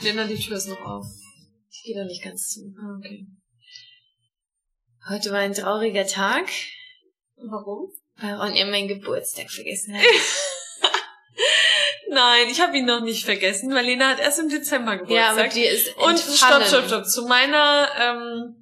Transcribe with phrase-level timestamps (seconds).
[0.00, 1.06] Lena, die Tür ist noch auf.
[1.70, 2.60] Ich gehe da nicht ganz zu.
[2.80, 3.26] Ah, okay.
[5.08, 6.46] Heute war ein trauriger Tag,
[7.36, 7.90] Warum?
[8.20, 10.04] weil Ronja meinen Geburtstag vergessen hat.
[12.08, 15.16] Nein, ich habe ihn noch nicht vergessen, weil Lena hat erst im Dezember Geburtstag.
[15.16, 16.66] ja, aber die ist Und stopp, entfallen.
[16.66, 17.06] stopp, stopp.
[17.06, 18.61] Zu meiner, ähm,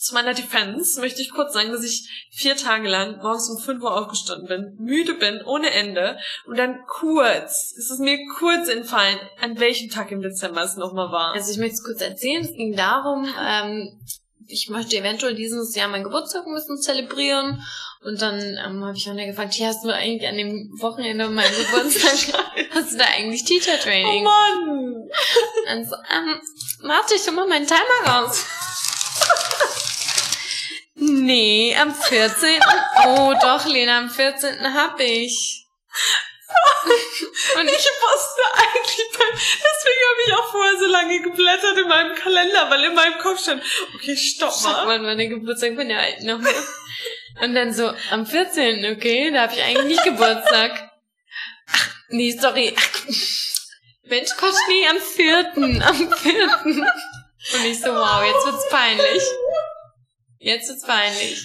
[0.00, 3.82] zu meiner Defense möchte ich kurz sagen, dass ich vier Tage lang morgens um 5
[3.82, 6.16] Uhr aufgestanden bin, müde bin, ohne Ende.
[6.46, 11.12] Und dann kurz, es ist mir kurz entfallen, an welchem Tag im Dezember es nochmal
[11.12, 11.34] war.
[11.34, 12.42] Also ich möchte es kurz erzählen.
[12.42, 14.00] Es ging darum, ähm,
[14.46, 17.62] ich möchte eventuell dieses Jahr meinen Geburtstag ein bisschen zelebrieren.
[18.02, 21.54] Und dann ähm, habe ich Ronja gefragt, hier hast du eigentlich an dem Wochenende meinen
[21.54, 22.40] Geburtstag,
[22.70, 24.24] hast du da eigentlich Teacher oh Training?
[24.24, 25.10] Mann!
[25.72, 26.40] Und so, ähm,
[26.84, 28.46] warte, ich hol mal meinen Timer raus.
[31.20, 32.60] Nee, am 14.
[33.06, 34.74] Oh doch, Lena, am 14.
[34.74, 35.66] hab ich.
[37.56, 42.14] Und Ich wusste eigentlich, beim- deswegen habe ich auch vorher so lange geblättert in meinem
[42.16, 43.62] Kalender, weil in meinem Kopf stand,
[43.94, 44.84] okay, stopp mal.
[44.86, 46.54] mal, wann der Geburtstag von der Alten nochmal.
[47.42, 48.84] Und dann so, am 14.
[48.96, 50.90] okay, da habe ich eigentlich nicht Geburtstag.
[51.72, 52.74] Ach, nee, sorry.
[52.76, 53.00] Ach,
[54.04, 55.52] Mensch, Gott, nee, am 4.
[55.86, 56.60] Am 4.
[56.64, 59.22] Und ich so, wow, jetzt wird's peinlich.
[60.42, 61.44] Jetzt wird's peinlich.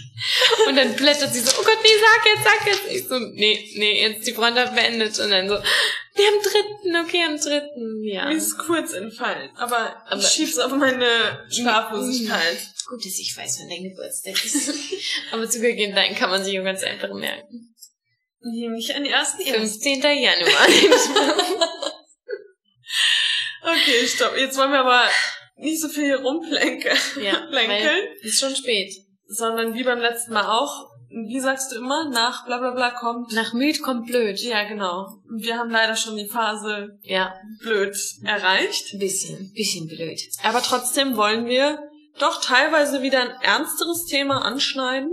[0.68, 2.92] Und dann blättert sie so, oh Gott, nee, sag jetzt, sag jetzt.
[2.96, 5.20] Ich so, nee, nee, jetzt die Freundschaft beendet.
[5.20, 7.02] Und dann so, nee, am 3.
[7.04, 7.62] okay, am 3.
[8.04, 8.30] Ja.
[8.30, 12.58] Mir ist kurz entfallen, aber, Aber- ich schieb's auf meine Schlaflosigkeit.
[12.88, 14.74] Gut, dass ich weiß, wann dein Geburtstag ist.
[15.32, 17.76] Aber zugegeben, deinen kann man sich auch ganz einfach merken.
[18.40, 19.82] Nämlich an die ersten ersten.
[19.92, 20.02] 15.
[20.22, 20.68] Januar.
[23.68, 24.38] Okay, stopp.
[24.38, 25.10] Jetzt wollen wir aber
[25.58, 28.94] nicht so viel hier rumplänkeln, ja, plänkeln, ist schon spät.
[29.28, 33.32] sondern wie beim letzten Mal auch, wie sagst du immer, nach bla bla bla kommt.
[33.32, 34.38] Nach müd kommt blöd.
[34.42, 35.08] Ja, genau.
[35.30, 38.94] Wir haben leider schon die Phase Ja, blöd erreicht.
[38.94, 40.20] ein bisschen, bisschen blöd.
[40.44, 41.80] Aber trotzdem wollen wir
[42.20, 45.12] doch teilweise wieder ein ernsteres Thema anschneiden,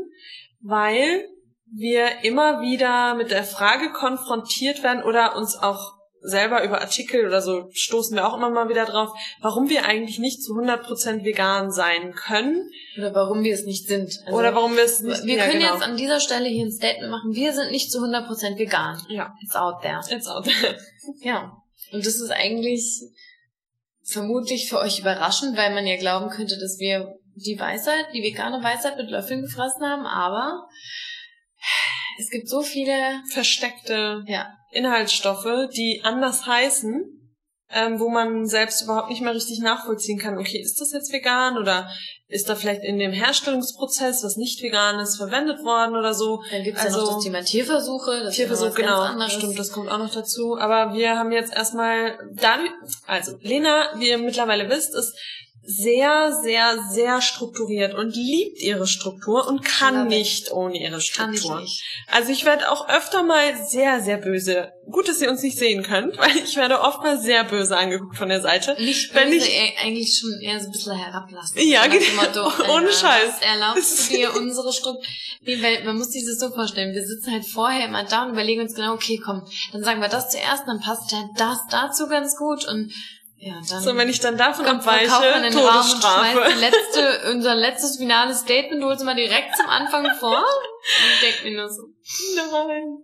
[0.60, 1.28] weil
[1.72, 7.43] wir immer wieder mit der Frage konfrontiert werden oder uns auch selber über Artikel oder
[7.43, 9.10] so stoßen wir auch immer mal wieder drauf,
[9.41, 14.21] warum wir eigentlich nicht zu 100% vegan sein können Oder warum wir es nicht sind.
[14.25, 15.75] Also, oder warum wir es nicht wir ja, können genau.
[15.75, 17.34] jetzt an dieser Stelle hier ein Statement machen.
[17.34, 19.03] Wir sind nicht zu 100% vegan.
[19.09, 20.00] ja, It's out there.
[20.10, 20.49] it's out.
[21.21, 21.53] Ja.
[21.91, 23.03] Und das ist eigentlich
[24.04, 28.62] vermutlich für euch überraschend, weil man ja glauben könnte, dass wir die Weisheit, die vegane
[28.62, 30.69] Weisheit mit Löffeln gefressen haben, aber
[32.22, 32.94] es gibt so viele,
[33.31, 37.05] versteckte ja, Inhaltsstoffe, die anders heißen,
[37.75, 41.56] ähm, wo man selbst überhaupt nicht mehr richtig nachvollziehen kann, okay, ist das jetzt vegan
[41.56, 41.91] oder
[42.28, 46.43] ist da vielleicht in dem Herstellungsprozess, was nicht vegan ist, verwendet worden oder so.
[46.50, 49.91] dann gibt es Also- ja noch das Thema Tierversuche, das Tierversuch, genau, stimmt, das kommt
[49.91, 50.56] auch noch dazu.
[50.59, 52.71] Aber wir haben jetzt erstmal, dadurch,
[53.06, 55.15] also Lena, wie ihr mittlerweile wisst, ist
[55.64, 61.40] sehr, sehr, sehr strukturiert und liebt ihre Struktur und kann nicht ohne ihre Kann ich
[61.40, 61.60] Struktur.
[61.60, 61.82] nicht.
[62.08, 64.72] Also ich werde auch öfter mal sehr, sehr böse.
[64.90, 68.16] Gut, dass ihr uns nicht sehen könnt, weil ich werde oft mal sehr böse angeguckt
[68.16, 68.74] von der Seite.
[68.80, 71.56] Nicht Wenn böse, ich- eher, eigentlich schon eher so ein bisschen herablassen.
[71.68, 72.04] Ja, genau.
[72.16, 73.34] Motto, Ohne Alter, Scheiß.
[73.40, 75.02] Erlaubst du dir unsere Struktur?
[75.42, 76.92] Nee, weil man muss sich das so vorstellen.
[76.94, 79.42] Wir sitzen halt vorher immer da und überlegen uns genau, okay, komm,
[79.72, 82.92] dann sagen wir das zuerst, dann passt ja das dazu ganz gut und
[83.44, 86.30] ja, dann So, wenn ich dann davon kommt abweiche, in den Raum und Todesstrafe.
[86.30, 90.38] schmeißt die letzte, unser letztes finales Statement, holt sie mal direkt zum Anfang vor.
[90.38, 90.44] Und
[91.14, 91.82] ich denk mir nur so.
[92.36, 92.98] Nein.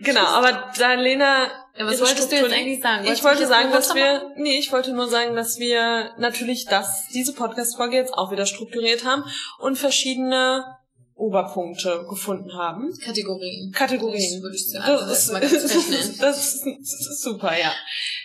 [0.00, 1.46] Genau, aber da Lena.
[1.74, 2.98] Ja, was wolltest du jetzt eigentlich sagen?
[3.04, 6.66] Wolltest Ich du wollte sagen, dass wir, nee, ich wollte nur sagen, dass wir natürlich
[6.66, 9.24] das, diese Podcast-Folge jetzt auch wieder strukturiert haben
[9.58, 10.66] und verschiedene
[11.14, 12.92] Oberpunkte gefunden haben.
[13.02, 13.72] Kategorien.
[13.72, 14.42] Kategorien.
[14.42, 15.42] Würde ich Das sagen.
[15.42, 15.62] ist,
[16.20, 17.72] das ist, das ist super, ja.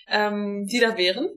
[0.10, 1.30] Ähm, die da wären.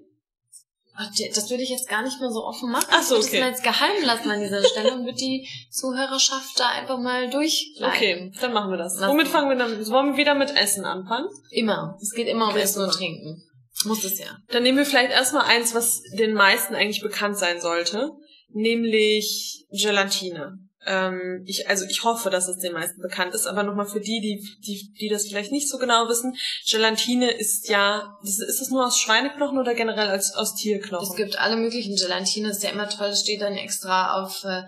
[1.35, 2.87] Das würde ich jetzt gar nicht mehr so offen machen.
[2.91, 3.51] Ach so, Ich würde okay.
[3.53, 7.97] es jetzt geheim lassen an dieser Stelle und würde die Zuhörerschaft da einfach mal durchleiten.
[7.97, 8.97] Okay, dann machen wir das.
[8.99, 9.87] Lass Womit fangen wir dann?
[9.89, 11.29] Wollen wir wieder mit Essen anfangen?
[11.51, 11.97] Immer.
[12.01, 12.93] Es geht immer um Okay, Essen und.
[12.93, 13.43] Trinken.
[13.85, 14.39] Muss es ja.
[14.49, 18.11] Dann nehmen wir vielleicht erstmal eins, was den meisten eigentlich bekannt sein sollte,
[18.51, 20.59] nämlich Gelatine.
[20.87, 24.21] Ähm, ich, also ich hoffe, dass es den meisten bekannt ist, aber nochmal für die,
[24.21, 26.37] die, die, die das vielleicht nicht so genau wissen,
[26.71, 31.09] Gelatine ist ja, ist, ist es nur aus Schweineknochen oder generell als, aus Tierknochen?
[31.09, 32.49] Es gibt alle möglichen Gelatine.
[32.49, 33.09] Das ist ja immer toll.
[33.09, 34.63] Das steht dann extra auf, äh,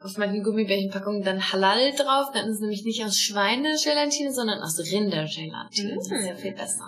[0.00, 2.28] auf manchen Gummibärchenpackungen dann Halal drauf.
[2.32, 5.96] Dann ist es nämlich nicht aus Schweinegelatine, sondern aus Rindergelatine.
[5.96, 6.86] Das ist ja viel besser.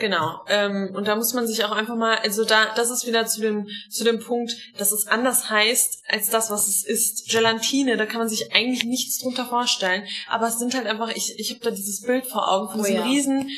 [0.00, 0.40] Genau.
[0.48, 3.42] Ähm, und da muss man sich auch einfach mal, also da, das ist wieder zu
[3.42, 7.28] dem, zu dem Punkt, dass es anders heißt als das, was es ist.
[7.28, 10.04] Gelatine, da kann man sich eigentlich nichts drunter vorstellen.
[10.28, 12.84] Aber es sind halt einfach, ich, ich habe da dieses Bild vor Augen von Oh
[12.84, 13.04] diesem ja.
[13.04, 13.50] riesen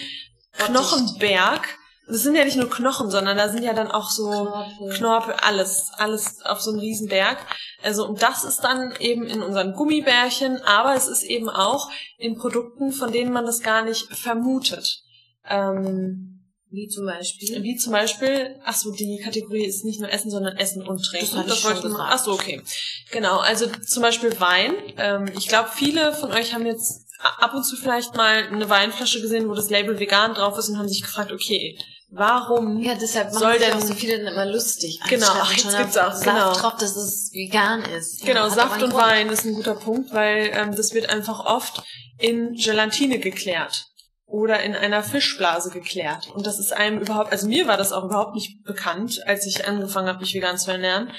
[0.59, 1.79] Knochenberg.
[2.09, 4.91] Das sind ja nicht nur Knochen, sondern da sind ja dann auch so Knorpel.
[4.91, 7.39] Knorpel, alles, alles auf so einem riesen Berg.
[7.85, 11.89] Also und das ist dann eben in unseren Gummibärchen, aber es ist eben auch
[12.19, 15.05] in Produkten, von denen man das gar nicht vermutet.
[15.49, 16.32] Ähm,
[16.73, 17.63] Wie zum Beispiel.
[17.63, 21.45] wie zum Beispiel, ach so, die Kategorie ist nicht nur Essen, sondern Essen und Trinken.
[21.47, 22.09] Das ich wollte ich mal-.
[22.11, 22.63] Ach so, okay.
[23.11, 24.75] Genau, also zum Beispiel Wein.
[24.97, 27.05] Ähm, ich glaube, viele von euch haben jetzt
[27.41, 30.79] ab und zu vielleicht mal eine Weinflasche gesehen, wo das Label vegan drauf ist und
[30.79, 31.79] haben sich gefragt, okay,
[32.11, 34.99] warum Ja, deshalb Soll sich auch denn- so viele dann immer lustig.
[35.09, 36.53] Genau, Anstatt ach, jetzt gibt's auch, Saft genau.
[36.55, 38.25] drauf, dass es vegan ist.
[38.25, 39.05] Genau, Ja, Saft und Grund.
[39.05, 41.83] Wein ist ein guter Punkt, weil ähm, das wird einfach oft
[42.19, 43.87] in Gelatine geklärt
[44.33, 46.31] oder in einer Fischblase geklärt.
[46.35, 49.69] Und das ist einem überhaupt, also mir war das auch überhaupt nicht bekannt, als ich
[49.69, 51.13] angefangen habe, mich vegan zu ernähren.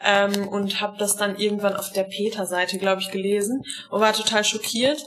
[0.00, 4.44] Ähm, und habe das dann irgendwann auf der Peter-Seite, glaube ich, gelesen und war total
[4.44, 5.02] schockiert.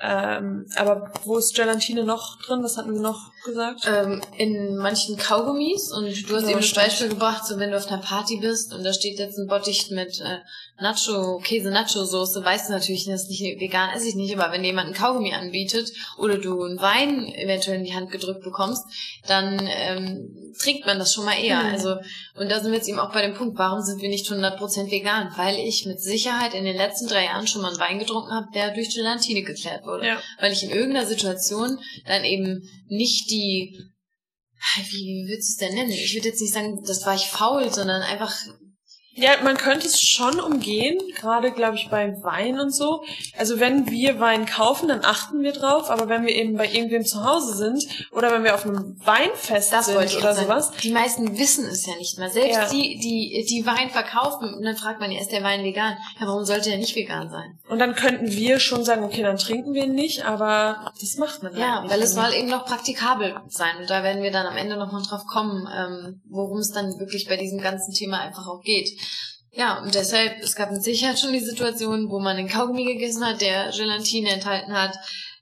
[0.00, 2.62] Ähm, aber wo ist Gelatine noch drin?
[2.62, 3.80] Was hatten wir noch gesagt?
[3.86, 6.86] Ähm, in manchen Kaugummis und du hast Ja, eben das stimmt.
[6.86, 9.90] Beispiel gebracht, so wenn du auf einer Party bist und da steht jetzt ein Bottich
[9.90, 10.38] mit äh,
[10.80, 14.86] Nacho, Käse-Nacho-Soße, weißt du natürlich, das ist nicht vegan, esse ich nicht, aber wenn jemand
[14.86, 18.84] einen Kaugummi anbietet oder du einen Wein eventuell in die Hand gedrückt bekommst,
[19.26, 21.62] dann ähm, trinkt man das schon mal eher.
[21.62, 21.72] Mhm.
[21.72, 21.96] Also
[22.38, 24.90] und da sind wir jetzt eben auch bei dem Punkt, warum sind wir nicht 100%
[24.90, 25.32] vegan?
[25.36, 28.46] Weil ich mit Sicherheit in den letzten drei Jahren schon mal einen Wein getrunken habe,
[28.54, 30.18] der durch Gelatine geklärt wurde Ja.
[30.40, 35.90] weil ich in irgendeiner Situation dann eben nicht die, wie würdest du es denn nennen?
[35.90, 38.34] Ich würde jetzt nicht sagen, das war ich faul, sondern einfach,
[39.20, 43.02] Ja, man könnte es schon umgehen, gerade glaube ich bei Wein und so.
[43.36, 47.04] Also wenn wir Wein kaufen, dann achten wir drauf, aber wenn wir eben bei irgendwem
[47.04, 50.70] zu Hause sind oder wenn wir auf einem Weinfest das sind oder sowas.
[50.82, 52.30] Die meisten wissen es ja nicht mehr.
[52.30, 52.68] Selbst Ja.
[52.68, 55.96] die, die, die Wein verkaufen, und dann fragt man ja, ist der Wein vegan?
[56.20, 57.58] Ja, warum sollte er nicht vegan sein?
[57.68, 61.42] und dann könnten wir schon sagen, okay, dann trinken wir ihn nicht, aber das macht
[61.42, 61.92] man Ja, nicht.
[61.92, 63.76] weil es soll eben noch praktikabel sein.
[63.80, 67.28] Und da werden wir dann am Ende nochmal drauf kommen, ähm, worum es dann wirklich
[67.28, 68.90] bei diesem ganzen Thema einfach auch geht.
[69.52, 73.24] Ja, und deshalb, es gab mit Sicherheit schon die Situation, wo man einen Kaugummi gegessen
[73.24, 74.96] hat, der Gelatine enthalten hat,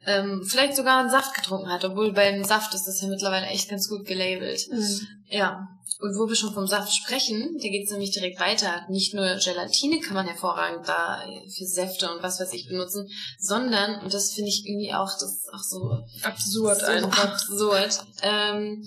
[0.06, 3.68] ähm, vielleicht sogar einen Saft getrunken hat, obwohl beim Saft ist das ja mittlerweile echt
[3.68, 4.68] ganz gut gelabelt.
[4.70, 5.06] Mhm.
[5.28, 5.68] Ja,
[5.98, 8.86] und wo wir schon vom Saft sprechen, da geht's nämlich direkt weiter.
[8.88, 13.08] Nicht nur Gelatine kann man hervorragend da für Säfte und was weiß ich benutzen,
[13.38, 17.24] sondern, und das finde ich irgendwie auch, das ist auch so Absurd so einfach.
[17.24, 17.98] absurd.
[18.22, 18.84] Ähm,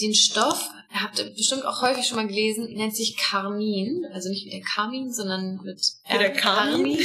[0.00, 4.06] den Stoff, habt ihr bestimmt auch häufig schon mal gelesen, nennt sich Carmin.
[4.12, 6.98] Also nicht wie der Carmin, sondern mit Wie der Carmin?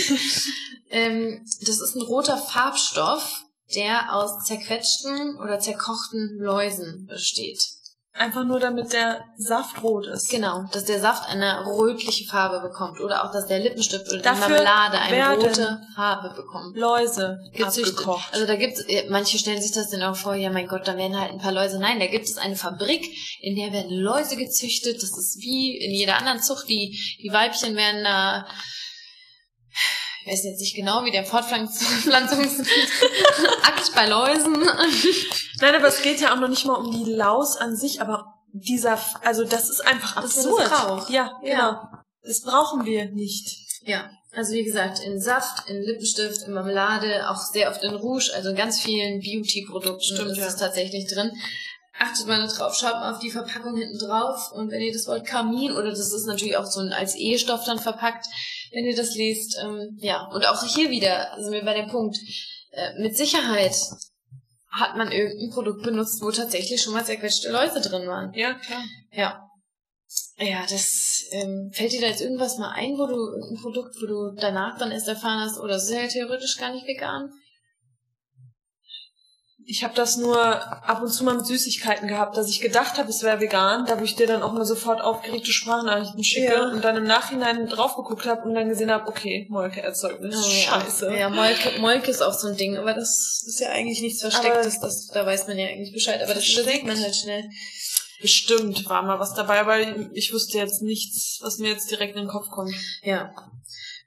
[0.90, 3.44] ähm, das ist ein roter Farbstoff,
[3.76, 7.66] der aus zerquetschten oder zerkochten Läusen besteht.
[8.14, 10.30] Einfach nur damit der Saft rot ist.
[10.30, 14.48] Genau, dass der Saft eine rötliche Farbe bekommt oder auch, dass der Lippenstift oder Dafür
[14.48, 16.76] die Marmelade eine rote Farbe bekommt.
[16.76, 17.94] Läuse gezüchtet.
[17.94, 18.34] abgekocht.
[18.34, 20.98] Also da gibt's, äh, manche stellen sich das dann auch vor, ja mein Gott, da
[20.98, 21.80] werden halt ein paar Läuse.
[21.80, 23.06] Nein, da gibt es eine Fabrik,
[23.40, 25.02] in der werden Läuse gezüchtet.
[25.02, 26.68] Das ist wie in jeder anderen Zucht.
[26.68, 28.46] Die, die Weibchen werden da,
[30.24, 32.26] ich weiß jetzt nicht genau, wie der Fortpflanzungsakt
[33.96, 34.54] bei Läusen.
[35.60, 38.36] Nein, aber es geht ja auch noch nicht mal um die Laus an sich, aber
[38.54, 40.72] dieser, also das ist einfach Das ist absurd.
[40.72, 41.10] Rauch.
[41.10, 41.70] Ja, Ja.
[41.72, 41.82] genau.
[42.24, 43.58] Das brauchen wir nicht.
[43.84, 48.32] Ja, also wie gesagt, in Saft, in Lippenstift, in Marmelade, auch sehr oft in Rouge,
[48.36, 50.46] also in ganz vielen Beauty-Produkten ist ja.
[50.46, 51.32] es tatsächlich drin.
[52.04, 55.24] Achtet mal drauf, schaut mal auf die Verpackung hinten drauf und wenn ihr das Wort
[55.24, 58.26] Kamin oder das ist natürlich auch so ein als Ehestoff dann verpackt,
[58.72, 62.18] wenn ihr das liest, ähm, ja, und auch hier wieder sind wir bei dem Punkt,
[62.72, 63.76] äh, mit Sicherheit
[64.72, 68.34] hat man irgendein Produkt benutzt, wo tatsächlich schon mal zerquetschte Läuse drin waren.
[68.34, 68.84] Ja, klar.
[69.12, 69.48] Ja.
[70.38, 74.08] Ja, das ähm, fällt dir da jetzt irgendwas mal ein, wo du irgendein Produkt, wo
[74.08, 77.32] du danach dann erst erfahren hast, oder das ist ja theoretisch gar nicht vegan?
[79.66, 83.10] Ich habe das nur ab und zu mal mit Süßigkeiten gehabt, dass ich gedacht habe,
[83.10, 86.70] es wäre vegan, da wo ich dir dann auch mal sofort aufgeregte Sprachnachrichten schicke Ja.
[86.70, 91.10] Und dann im Nachhinein drauf geguckt habe und dann gesehen habe, okay, Molkeerzeugnis, scheiße.
[91.10, 94.22] Oh, Ja, Molke, Molke ist auch so ein Ding, aber das ist ja eigentlich nichts
[94.22, 97.44] Verstecktes, das, da weiß man ja eigentlich Bescheid, aber das übersieht man halt schnell.
[98.22, 99.80] Bestimmt war mal was dabei, aber
[100.14, 102.76] ich wusste jetzt nichts, was mir jetzt direkt in den Kopf kommt.
[103.02, 103.34] Ja,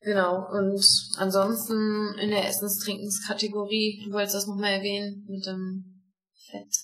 [0.04, 0.46] genau.
[0.50, 0.84] Und
[1.16, 6.02] ansonsten in der Essens-Trinkens-Kategorie, du wolltest das nochmal erwähnen, mit dem
[6.50, 6.75] Fett.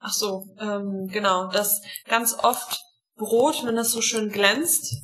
[0.00, 2.80] Ach so, ähm, genau, das ganz oft
[3.16, 4.94] Brot, wenn das so schön glänzt,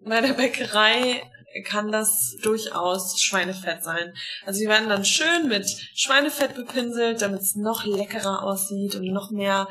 [0.00, 1.22] bei der Bäckerei
[1.64, 4.12] kann das durchaus Schweinefett sein.
[4.44, 9.30] Also die werden dann schön mit Schweinefett bepinselt, damit es noch leckerer aussieht und noch
[9.30, 9.68] mehr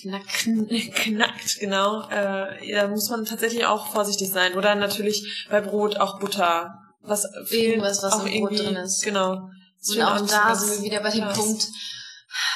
[0.00, 2.08] knacken, knackt, genau.
[2.08, 4.56] Äh, da muss man tatsächlich auch vorsichtig sein.
[4.56, 6.74] Oder natürlich bei Brot auch Butter.
[7.02, 9.02] Was Irgendwas, was auch im Brot drin ist.
[9.02, 9.50] Genau.
[9.88, 11.68] Und auch da sind wir wieder bei dem Punkt,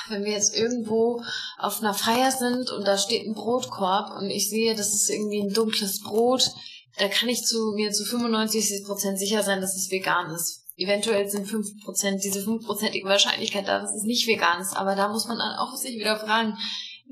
[0.09, 1.23] wenn wir jetzt irgendwo
[1.59, 5.41] auf einer Feier sind und da steht ein Brotkorb und ich sehe, das ist irgendwie
[5.41, 6.51] ein dunkles Brot,
[6.99, 10.63] da kann ich zu mir zu 95 Prozent sicher sein, dass es vegan ist.
[10.77, 14.75] Eventuell sind 5 Prozent, diese 5-prozentige Wahrscheinlichkeit da, dass es nicht vegan ist.
[14.75, 16.57] Aber da muss man dann auch sich wieder fragen,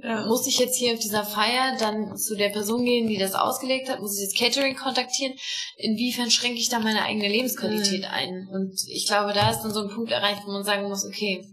[0.02, 0.26] Ja.
[0.26, 3.88] muss ich jetzt hier auf dieser Feier dann zu der Person gehen, die das ausgelegt
[3.88, 4.00] hat?
[4.00, 5.34] Muss ich das Catering kontaktieren?
[5.76, 8.06] Inwiefern schränke ich da meine eigene Lebensqualität Mhm.
[8.10, 8.48] ein?
[8.52, 11.44] Und ich glaube, da ist dann so ein Punkt erreicht, wo man sagen muss, okay,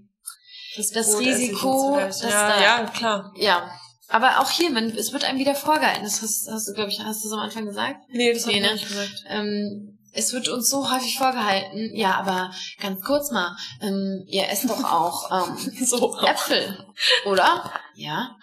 [0.78, 2.34] das ich Risiko, jetzt dass vielleicht.
[2.34, 3.34] ja, da- ja, klar.
[3.38, 3.72] ja.
[4.10, 6.04] Aber auch hier, man, es wird einem wieder vorgehalten.
[6.04, 8.00] Das hast, hast du, glaube ich, hast du so am Anfang gesagt.
[8.10, 8.72] Nee, das Nee, ich ne?
[8.74, 9.24] nicht gesagt.
[9.28, 14.70] Ähm, es wird uns so häufig vorgehalten, ja, aber ganz kurz mal, ähm, ihr esst
[14.70, 16.18] doch auch ähm, So.
[16.20, 16.86] Äpfel,
[17.26, 17.72] oder?
[17.96, 18.36] Ja.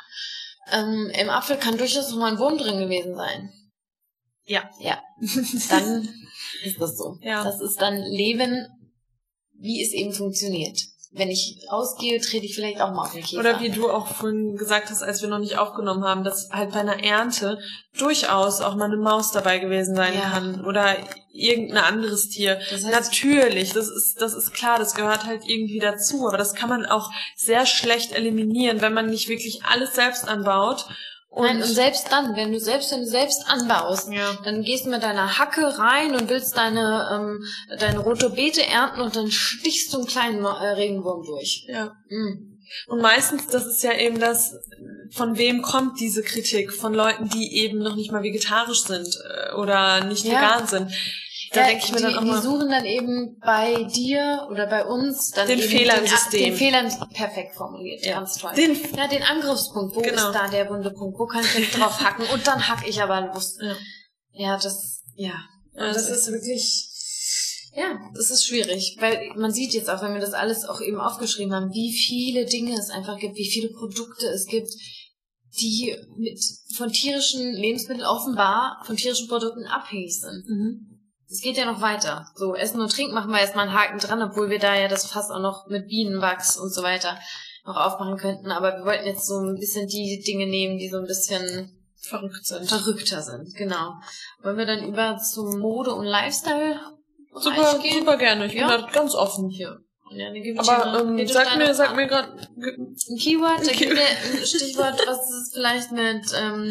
[0.71, 3.53] Ähm, Im Apfel kann durchaus noch mal ein Wurm drin gewesen sein.
[4.45, 4.71] Ja.
[4.79, 5.03] Ja.
[5.69, 6.09] Dann
[6.65, 7.19] ist das so.
[7.21, 7.43] Ja.
[7.43, 8.69] Das ist dann Leben,
[9.59, 10.79] wie es eben funktioniert.
[11.17, 13.39] Wenn ich rausgehe, trete ich vielleicht auch mal auf den Käfer.
[13.39, 16.73] Oder wie du auch vorhin gesagt hast, als wir noch nicht aufgenommen haben, dass halt
[16.73, 17.59] bei einer Ernte
[17.97, 20.31] durchaus auch mal eine Maus dabei gewesen sein Ja.
[20.31, 20.97] kann oder
[21.33, 22.59] irgendein anderes Tier.
[22.71, 26.55] Das heißt- Natürlich, das ist, das ist klar, das gehört halt irgendwie dazu, aber das
[26.55, 30.87] kann man auch sehr schlecht eliminieren, wenn man nicht wirklich alles selbst anbaut.
[31.35, 34.39] Und, Nein, und selbst dann, wenn du selbst, wenn du selbst anbaust, ja.
[34.45, 37.45] dann gehst du mit deiner Hacke rein und willst deine, ähm,
[37.81, 41.67] deine rote Beete ernten und dann stichst du einen kleinen äh, Regenwurm durch.
[41.69, 41.93] ja.
[42.09, 42.55] Mm.
[42.87, 44.55] Und meistens, das ist ja eben das,
[45.11, 46.73] von wem kommt diese Kritik?
[46.73, 50.33] Von Leuten, die eben noch nicht mal vegetarisch sind äh, oder nicht Ja.
[50.33, 50.93] vegan sind.
[51.55, 54.67] Da Ja, denke ich mir die, dann auch die suchen dann eben bei dir oder
[54.67, 56.41] bei uns dann Den Fehler im den, System.
[56.45, 58.19] Den Fehler perfekt formuliert, Ja.
[58.19, 58.53] ganz toll.
[58.57, 60.29] Den- ja, den Angriffspunkt, wo Genau.
[60.31, 61.19] ist da der wunde Punkt?
[61.19, 62.27] Wo kann ich jetzt drauf hacken?
[62.33, 63.57] Und dann hack ich aber los.
[63.61, 63.77] Ja.
[64.33, 65.35] Ja, das, ja.
[65.75, 66.89] Das, das ist wirklich,
[67.75, 71.01] ja, das ist schwierig, weil man sieht jetzt auch, wenn wir das alles auch eben
[71.01, 74.71] aufgeschrieben haben, wie viele Dinge es einfach gibt, wie viele Produkte es gibt,
[75.61, 76.41] die mit
[76.77, 80.45] von tierischen Lebensmitteln offenbar von tierischen Produkten abhängig sind.
[80.49, 80.94] Mhm.
[81.35, 82.29] Es geht ja noch weiter.
[82.37, 85.07] So, Essen und Trinken machen wir erstmal einen Haken dran, obwohl wir da ja das
[85.07, 87.19] Fass auch noch mit Bienenwachs und so weiter
[87.67, 88.53] noch aufmachen könnten.
[88.53, 92.47] Aber wir wollten jetzt so ein bisschen die Dinge nehmen, die so ein bisschen verrückt
[92.47, 92.69] sind.
[92.69, 93.53] verrückter sind.
[93.57, 93.95] Genau.
[94.45, 96.79] Wollen wir dann über zum Mode- und Lifestyle
[97.35, 97.99] Super, gehen?
[97.99, 98.47] super gerne.
[98.47, 98.69] Ich Ja?
[98.69, 99.81] bin da ganz offen hier.
[100.13, 103.97] Ja, Aber ähm, sag mir, sag mir gerade, ein Keyword, Ein da gibt Keyword.
[103.97, 106.71] mir ein Stichwort, was ist vielleicht mit ähm,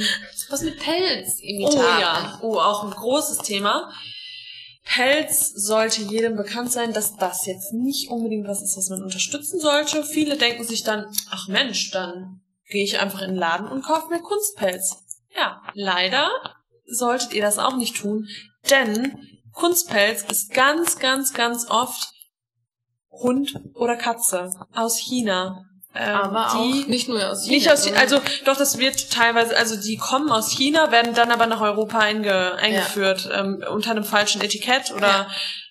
[0.49, 3.91] was mit Pelz oh ja, oh auch ein großes Thema.
[4.83, 9.59] Pelz sollte jedem bekannt sein, dass das jetzt nicht unbedingt was ist, was man unterstützen
[9.59, 10.03] sollte.
[10.03, 14.09] Viele denken sich dann, ach Mensch, dann gehe ich einfach in den Laden und kaufe
[14.09, 14.97] mir Kunstpelz.
[15.35, 16.29] Ja, leider
[16.85, 18.27] solltet ihr das auch nicht tun,
[18.69, 19.17] denn
[19.53, 22.11] Kunstpelz ist ganz, ganz, ganz oft
[23.09, 25.65] Hund oder Katze aus China.
[25.95, 29.11] Ähm, Aber die auch nicht nur aus nicht China, aus, sondern- also doch, das wird
[29.11, 33.91] teilweise, also die kommen aus China, werden dann aber nach Europa einge, eingeführt ähm, unter
[33.91, 35.27] einem falschen Etikett oder Ja.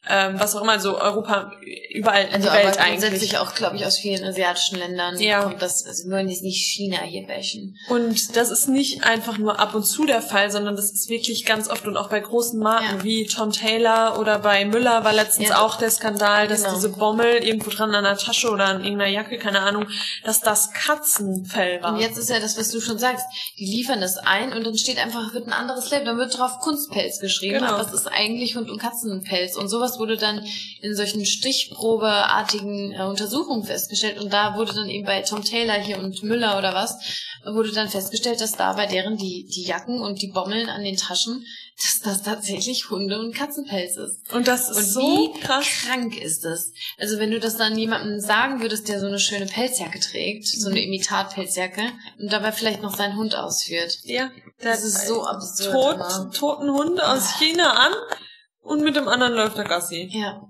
[0.08, 1.52] Ähm, was auch immer, also Europa
[1.90, 3.00] überall in Also die Welt eigentlich.
[3.00, 5.44] grundsätzlich auch, glaube ich, aus vielen asiatischen Ländern Ja.
[5.44, 7.76] kommt das, also wir wollen jetzt nicht China hier bashen.
[7.88, 11.44] Und das ist nicht einfach nur ab und zu der Fall, sondern das ist wirklich
[11.44, 13.04] ganz oft und auch bei großen Marken Ja.
[13.04, 15.62] wie Tom Taylor oder bei Müller war letztens Ja.
[15.64, 16.74] auch der Skandal, dass Genau.
[16.74, 19.86] diese Bommel irgendwo dran an der Tasche oder an irgendeiner Jacke, keine Ahnung,
[20.24, 21.94] dass das Katzenfell war.
[21.94, 23.24] Und jetzt ist ja das, was du schon sagst,
[23.58, 26.58] die liefern das ein und dann steht einfach, wird ein anderes Label, dann wird drauf
[26.60, 27.74] Kunstpelz geschrieben, Genau.
[27.74, 30.44] aber es ist eigentlich Hund- und Katzenpelz und sowas wurde dann
[30.80, 35.98] in solchen stichprobeartigen äh, Untersuchungen festgestellt und da wurde dann eben bei Tom Taylor hier
[35.98, 36.96] und Müller oder was,
[37.44, 40.96] wurde dann festgestellt, dass da bei deren die, die Jacken und die Bommeln an den
[40.96, 41.44] Taschen,
[41.82, 44.32] dass das tatsächlich Hunde- und Katzenpelz ist.
[44.32, 45.00] und das ist Und so
[45.34, 45.64] wie krass.
[45.84, 46.70] krank ist das?
[46.98, 50.68] Also wenn du das dann jemandem sagen würdest, der so eine schöne Pelzjacke trägt, so
[50.68, 50.76] Mhm.
[50.76, 51.82] eine Imitat-Pelzjacke,
[52.20, 53.98] und dabei vielleicht noch seinen Hund ausführt.
[54.04, 54.30] Ja,
[54.60, 55.98] Das ist so absurd.
[55.98, 57.38] tot, toten Hund aus Ah.
[57.38, 57.92] China an
[58.62, 60.08] und mit dem anderen läuft der Gassi.
[60.12, 60.42] Ja,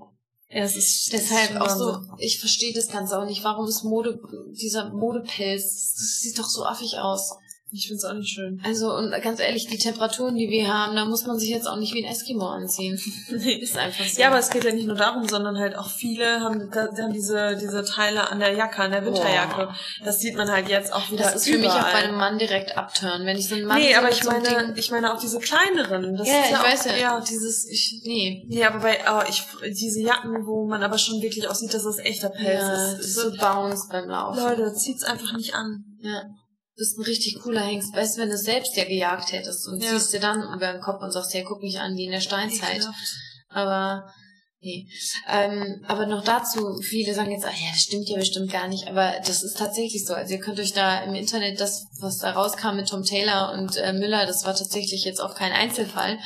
[0.48, 3.42] Ja, es ist deshalb auch so, ich verstehe das Ganze auch nicht.
[3.42, 4.20] Warum ist Mode,
[4.52, 7.36] dieser Modepelz, das sieht doch so affig aus.
[7.74, 8.60] Ich find's auch nicht schön.
[8.64, 11.78] Also, und ganz ehrlich, die Temperaturen, die wir haben, da muss man sich jetzt auch
[11.78, 13.00] nicht wie ein Eskimo anziehen.
[13.30, 14.20] Ist einfach so.
[14.20, 17.56] Ja, aber es geht ja nicht nur darum, sondern halt auch viele haben, haben diese,
[17.58, 19.66] diese Teile an der Jacke, an der Winterjacke.
[19.66, 19.74] Boah.
[20.04, 21.80] Das sieht man halt jetzt auch wieder das ist für mich überall.
[21.80, 23.24] auch bei einem Mann direkt abtören.
[23.24, 26.14] Wenn ich so einen Mann nee, aber ich so meine, ich meine auch diese kleineren.
[26.14, 27.20] Das ja, ist ich ja weiß auch, ja, ja.
[27.20, 28.44] dieses, ich, nee.
[28.48, 31.84] Nee, aber bei, oh, ich, diese Jacken, wo man aber schon wirklich auch sieht, dass
[31.84, 32.98] das echter Pelz Ja, ist.
[32.98, 34.42] das ist So, so bounce beim Laufen.
[34.42, 35.84] Leute, zieht's einfach nicht an.
[36.02, 36.22] Ja.
[36.82, 37.94] Du bist ein richtig cooler Hengst.
[37.94, 39.90] Weißt du, wenn du es selbst ja gejagt hättest und Ja.
[39.90, 42.20] ziehst dir dann über den Kopf und sagst, ja, guck mich an wie in der
[42.20, 42.84] Steinzeit.
[43.50, 44.12] Aber
[44.60, 44.88] nee.
[45.28, 48.88] Ähm, aber noch dazu, viele sagen jetzt, ah ja, das stimmt ja bestimmt gar nicht,
[48.88, 50.14] aber das ist tatsächlich so.
[50.14, 53.76] Also ihr könnt euch da im Internet das, was da rauskam mit Tom Taylor und
[53.76, 56.18] äh, Müller, das war tatsächlich jetzt auch kein Einzelfall.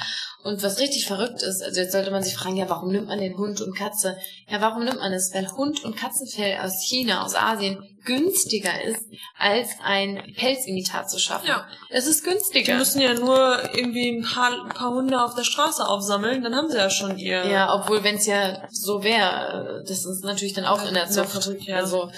[0.46, 3.18] Und was richtig verrückt ist, also jetzt sollte man sich fragen, ja, warum nimmt man
[3.18, 4.16] den Hund und Katze?
[4.48, 5.32] Ja, warum nimmt man es?
[5.34, 9.04] Weil Hund und Katzenfell aus China, aus Asien günstiger ist,
[9.36, 11.48] als ein Pelzimitat zu schaffen.
[11.48, 11.66] Ja.
[11.90, 12.76] Es ist Die günstiger.
[12.78, 16.70] müssen ja nur irgendwie ein paar, ein paar Hunde auf der Straße aufsammeln, dann haben
[16.70, 17.44] sie ja schon ihr.
[17.46, 21.12] Ja, obwohl wenn es ja so wäre, das ist natürlich dann auch in der In
[21.14, 21.44] der Zucht.
[21.44, 21.76] Fabrik, ja.
[21.78, 22.10] Also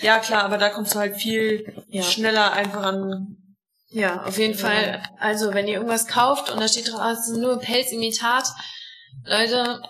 [0.00, 2.02] Ja, klar, aber da kommst du halt viel Ja.
[2.02, 3.36] schneller einfach an.
[3.94, 4.58] Ja, auf jeden.
[4.58, 5.02] Fall.
[5.18, 8.44] Also wenn ihr irgendwas kauft und da steht drauf, ah, es ist nur Pelzimitat,
[9.24, 9.80] Leute,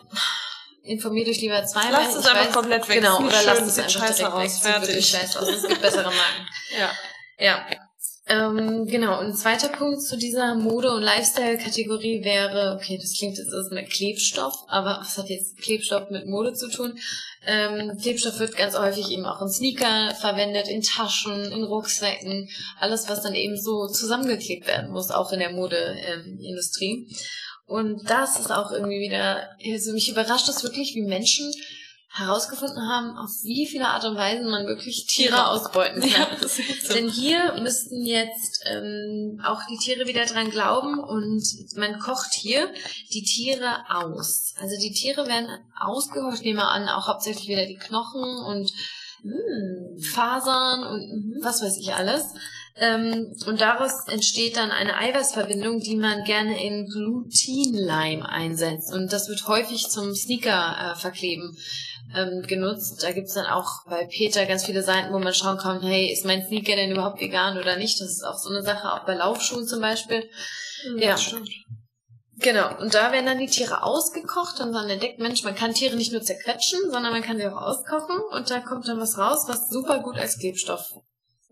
[0.82, 1.92] informiert euch lieber zweimal.
[1.92, 2.96] Lasst es Ich einfach komplett weg.
[3.00, 4.42] Genau, oder schön, lasst es einfach scheiße direkt aus.
[4.42, 4.50] weg.
[4.50, 5.30] Sieht wirklich Fertig.
[5.32, 5.48] scheiße aus.
[5.48, 6.48] Es gibt bessere Marken.
[6.78, 6.90] Ja.
[7.38, 7.66] Ja.
[8.26, 13.36] Ähm, genau, und ein zweiter Punkt zu dieser Mode- und Lifestyle-Kategorie wäre, okay, das klingt
[13.36, 16.98] jetzt als mit Klebstoff, aber was hat jetzt Klebstoff mit Mode zu tun?
[17.46, 22.48] Ähm, Klebstoff wird ganz häufig eben auch in Sneaker verwendet, in Taschen, in Rucksäcken,
[22.80, 27.06] alles, was dann eben so zusammengeklebt werden muss, auch in der Modeindustrie.
[27.66, 31.52] und das ist auch irgendwie wieder, also mich überrascht das wirklich, wie Menschen
[32.16, 36.10] herausgefunden haben, auf wie viele Art und Weisen man wirklich Tiere ausbeuten kann.
[36.10, 36.94] Ja, das ist so.
[36.94, 41.42] Denn hier müssten jetzt ähm, auch die Tiere wieder dran glauben und
[41.76, 42.72] man kocht hier
[43.12, 44.54] die Tiere aus.
[44.60, 48.72] Also die Tiere werden ausgekocht, ich nehme an, auch hauptsächlich wieder die Knochen und
[49.24, 52.26] mh, Fasern und was weiß ich alles.
[52.76, 58.92] Ähm, und daraus entsteht dann eine Eiweißverbindung, die man gerne in Glutinleim einsetzt.
[58.92, 61.56] Und das wird häufig zum Sneaker äh, verkleben
[62.16, 63.02] ähm, genutzt.
[63.02, 66.24] Da gibt's dann auch bei Peter ganz viele Seiten, wo man schauen kann, hey, ist
[66.24, 68.00] mein Sneaker denn überhaupt vegan oder nicht?
[68.00, 70.28] Das ist auch so eine Sache, auch bei Laufschuhen zum Beispiel.
[70.96, 71.12] Ja.
[71.12, 71.50] Das stimmt.
[72.38, 75.94] Genau, und da werden dann die Tiere ausgekocht und dann entdeckt, Mensch, man kann Tiere
[75.94, 79.44] nicht nur zerquetschen, sondern man kann sie auch auskochen und da kommt dann was raus,
[79.46, 80.94] was super gut als Klebstoff.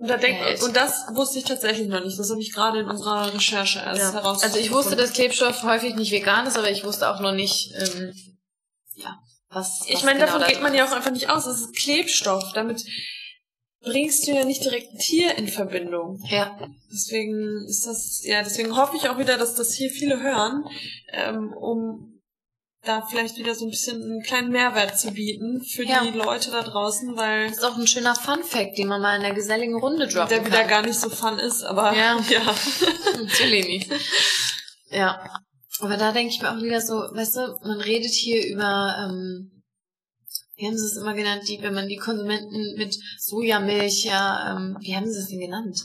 [0.03, 0.63] Und, da denk, Hält.
[0.65, 2.19] und das wusste ich tatsächlich noch nicht.
[2.19, 4.13] Das habe ich gerade in unserer Recherche erst Ja.
[4.13, 4.43] herausgefunden.
[4.43, 7.73] Also ich wusste, dass Klebstoff häufig nicht vegan ist, aber ich wusste auch noch nicht,
[7.79, 8.13] ähm,
[8.97, 9.17] ja,
[9.49, 9.85] was.
[9.87, 11.45] Ich was meine, genau davon da geht man ja auch einfach nicht aus.
[11.45, 12.53] Das ist Klebstoff.
[12.53, 12.85] Damit
[13.81, 16.21] bringst du ja nicht direkt ein Tier in Verbindung.
[16.29, 16.59] Ja,
[16.93, 20.65] Deswegen ist das, ja, deswegen hoffe ich auch wieder, dass das hier viele hören,
[21.13, 22.12] ähm, um
[22.85, 26.05] da vielleicht wieder so ein bisschen einen kleinen Mehrwert zu bieten für Ja.
[26.05, 29.23] die Leute da draußen, weil das ist auch ein schöner Fun-Fact, den man mal in
[29.23, 30.69] der geselligen Runde droppen der wieder kann.
[30.69, 32.19] gar nicht so fun ist, aber Ja.
[32.29, 32.55] ja.
[33.35, 33.87] Zu Leni.
[34.91, 35.23] Ja.
[35.81, 39.63] Aber da denke ich mir auch wieder so, weißt du, man redet hier über, ähm,
[40.57, 44.77] wie haben sie es immer genannt, die, wenn man die Konsumenten mit Sojamilch, ja, ähm,
[44.81, 45.81] wie haben sie es denn genannt?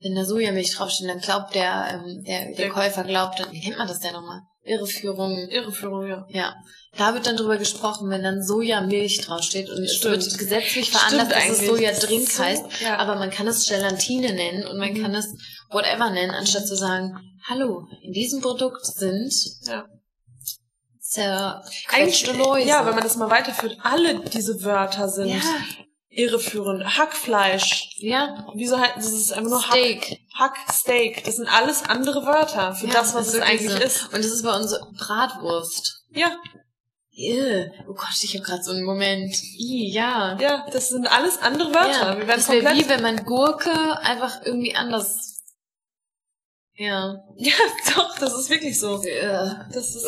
[0.00, 3.60] Wenn da Sojamilch draufsteht, dann glaubt der, ähm, der, der Der- Käufer glaubt, dann, wie
[3.60, 4.40] nennt man das denn nochmal?
[4.62, 5.48] Irreführung.
[5.48, 6.26] Irreführung, ja.
[6.28, 6.54] Ja.
[6.96, 10.16] Da wird dann drüber gesprochen, wenn dann Sojamilch draufsteht und Stimmt.
[10.18, 11.68] es wird gesetzlich veranlasst, dass es eigentlich.
[11.68, 12.98] Sojadrink so- heißt, ja.
[12.98, 15.02] aber man kann es Gelatine nennen und man Mhm.
[15.02, 15.26] kann es
[15.70, 17.16] whatever nennen, anstatt zu sagen,
[17.48, 19.32] hallo, in diesem Produkt sind
[19.66, 19.86] Ja.
[21.00, 22.68] zerquetschte Läuse.
[22.68, 25.40] ja, wenn man das mal weiterführt, alle diese Wörter sind ja,
[26.10, 26.84] irreführend.
[26.98, 27.90] Hackfleisch.
[27.98, 30.20] ja, Wieso halt, das ist einfach nur Hack, Steak.
[30.34, 31.24] Hack, Steak.
[31.24, 33.78] Das sind alles andere Wörter für Ja, das, was es eigentlich so.
[33.78, 34.04] ist.
[34.06, 36.04] Und das ist bei uns Bratwurst.
[36.10, 36.36] Ja,
[37.12, 37.66] Ew.
[37.88, 39.34] Oh Gott, ich habe gerade so einen Moment.
[39.58, 40.38] I, ja.
[40.40, 42.14] ja, das sind alles andere Wörter.
[42.14, 42.18] ja.
[42.18, 43.70] Wir Das wäre wie wenn man Gurke
[44.00, 45.42] einfach irgendwie anders.
[46.74, 47.16] Ja.
[47.36, 47.52] Ja,
[47.94, 49.02] doch, das ist wirklich so.
[49.02, 50.06] Äh, Das ist.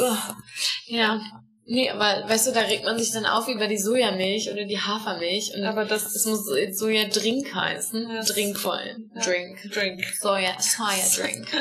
[0.86, 1.20] Ja.
[1.64, 4.80] Nee, aber weißt du, da regt man sich dann auf über die Sojamilch oder die
[4.80, 8.10] Hafermilch und aber das ist muss Soja-Drink heißen.
[8.10, 8.22] Ja.
[8.24, 9.10] Drink vor allem.
[9.14, 9.22] Ja.
[9.22, 9.72] Drink.
[9.72, 10.04] Drink.
[10.20, 11.46] Soja, Soja-Drink.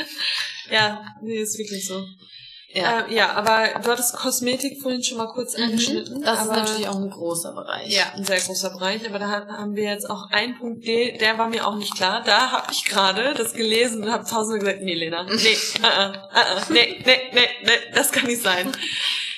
[0.71, 2.05] Ja, nee, ist wirklich so.
[2.73, 3.01] Ja.
[3.05, 6.19] Äh, ja, aber du hattest Kosmetik vorhin schon mal kurz angeschnitten.
[6.19, 6.23] Mhm.
[6.23, 7.89] Das ist natürlich auch ein großer Bereich.
[7.93, 11.17] Ja, ein sehr großer Bereich, aber da ha- haben wir jetzt auch einen Punkt, der,
[11.17, 12.23] der war mir auch nicht klar.
[12.25, 16.09] Da habe ich gerade das gelesen und habe tausendmal gesagt, nee, Lena, nee, uh -uh,
[16.11, 18.71] uh -uh, nee, nee, nee, nee, das kann nicht sein.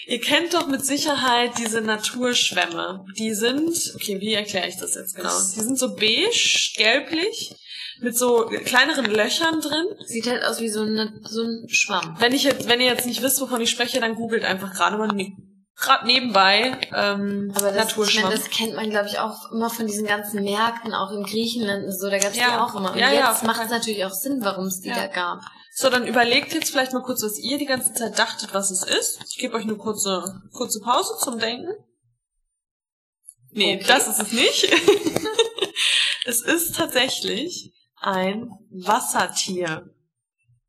[0.08, 3.06] Ihr kennt doch mit Sicherheit diese Naturschwämme.
[3.18, 5.30] Die sind, okay, wie erkläre ich das jetzt genau?
[5.56, 7.56] Die sind so beige, gelblich,
[8.02, 9.86] mit so kleineren Löchern drin.
[10.06, 12.16] Sieht halt aus wie so ein, so ein Schwamm.
[12.20, 14.98] Wenn ich jetzt, wenn ihr jetzt nicht wisst, wovon ich spreche, dann googelt einfach gerade
[14.98, 15.36] mal ne
[15.76, 18.26] gerade nebenbei ähm, Aber das, Naturschwamm.
[18.26, 21.86] meine, das kennt man, glaube ich, auch immer von diesen ganzen Märkten, auch in Griechenland
[21.86, 22.52] und so, da gab es Ja.
[22.52, 22.92] die auch immer.
[22.92, 24.96] Und Ja, ja, jetzt auf macht es natürlich auch Sinn, warum es die Ja.
[24.96, 25.40] da gab.
[25.76, 28.84] So, dann überlegt jetzt vielleicht mal kurz, was ihr die ganze Zeit dachtet, was es
[28.84, 29.20] ist.
[29.28, 31.74] Ich gebe euch eine kurze, kurze Pause zum Denken.
[33.52, 33.86] Nee, Okay.
[33.88, 34.72] das ist es nicht.
[36.26, 39.90] es ist tatsächlich ein Wassertier.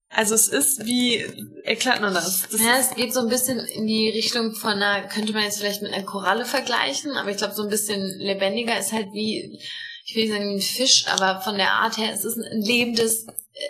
[0.08, 1.16] Also es ist wie,
[1.64, 2.48] erklärt man das?
[2.48, 5.58] das Ja, es geht so ein bisschen in die Richtung von einer, könnte man jetzt
[5.58, 9.60] vielleicht mit einer Koralle vergleichen, aber ich glaube, so ein bisschen lebendiger ist halt wie,
[10.06, 12.62] ich will nicht sagen wie ein Fisch, aber von der Art her, es ist ein
[12.62, 13.26] lebendes,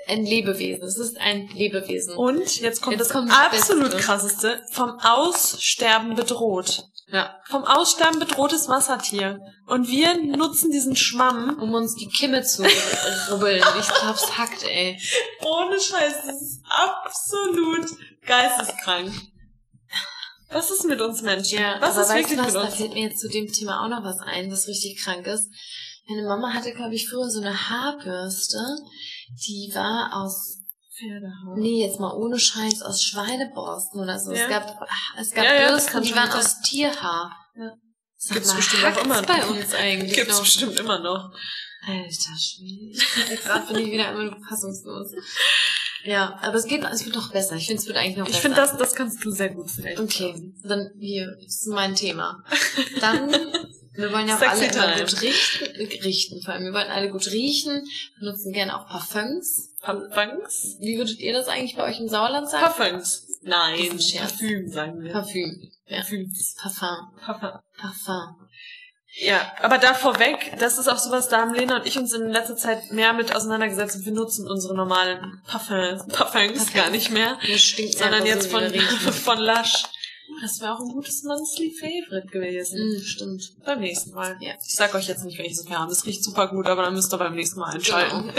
[0.07, 0.83] ein Lebewesen.
[0.85, 2.15] Es ist ein Lebewesen.
[2.17, 3.99] und jetzt kommt Jetzt das kommt das absolut Beste.
[3.99, 6.85] krasseste, vom Aussterben bedroht.
[7.09, 7.39] Ja.
[7.49, 9.39] Vom Aussterben bedrohtes Wassertier.
[9.67, 12.63] Und wir nutzen diesen Schwamm Um uns die Kimme zu
[13.31, 13.63] rubbeln.
[13.79, 14.99] Ich glaub's hackt, ey.
[15.43, 17.91] Ohne Scheiß, das ist absolut
[18.27, 19.13] geisteskrank.
[20.51, 21.59] Was ist mit uns Menschen?
[21.59, 22.75] Ja, was aber ist weißt wirklich du was, mit da uns?
[22.77, 25.49] fällt mir jetzt zu dem Thema auch noch was ein, was richtig krank ist.
[26.09, 28.59] Meine Mama hatte, glaube ich, früher so eine Haarbürste,
[29.47, 30.59] die war aus
[30.99, 31.57] Pferdehaar.
[31.57, 34.33] Nee, jetzt mal ohne Scheiß aus Schweineborsten oder so.
[34.33, 34.43] Ja.
[34.45, 34.89] Es gab,
[35.19, 37.35] es gab Ja, ja, Bürsten, die waren aus Tierhaar.
[37.57, 37.73] Ja.
[38.17, 39.23] Sag Gibt's mal, bestimmt auch immer.
[39.23, 40.41] bei uns eigentlich Gibt's noch.
[40.43, 41.31] bestimmt immer noch.
[41.87, 42.99] Alter Schwede.
[43.43, 45.11] Gerade bin ich wieder einmal fassungslos.
[46.05, 47.57] Ja, aber es geht, es wird noch besser.
[47.57, 48.43] Ich finde, es wird eigentlich noch Ich besser.
[48.43, 49.99] finde, das, das kannst du sehr gut vielleicht.
[50.01, 52.43] Okay, dann hier das ist mein Thema.
[53.01, 53.31] Dann,
[53.97, 55.05] wir wollen ja auch alle Sexy immer time.
[55.05, 56.65] gut richten, richten vor allem.
[56.65, 57.85] Wir wollen alle gut riechen,
[58.19, 59.71] benutzen gerne auch Parfums.
[59.81, 60.77] Parfums?
[60.81, 62.65] Wie würdet ihr das eigentlich bei euch im Sauerland sagen?
[62.65, 63.27] Parfums.
[63.43, 63.99] Nein.
[64.19, 65.13] Parfüm sagen wir.
[65.13, 65.71] Parfüm.
[65.87, 65.99] Ja.
[65.99, 66.55] Parfüms.
[66.61, 67.13] Parfum.
[67.21, 67.61] Parfum.
[67.79, 68.37] Parfum.
[69.17, 72.31] Ja, aber da vorweg, das ist auch sowas, da haben Lena und ich uns in
[72.31, 76.73] letzter Zeit mehr mit auseinandergesetzt und wir nutzen unsere normalen Parfums, Parfums Parfums.
[76.73, 78.75] gar nicht mehr, Das stinkt sondern jetzt so, von,
[79.13, 79.85] von Lush.
[80.43, 82.79] Das wäre auch ein gutes Monthly Favorite gewesen.
[82.79, 83.53] Mm, stimmt.
[83.65, 84.37] Beim nächsten Mal.
[84.41, 84.53] Ja.
[84.67, 85.89] Ich sag euch jetzt nicht, welches wir haben.
[85.89, 88.31] Das riecht super gut, aber dann müsst ihr beim nächsten Mal einschalten.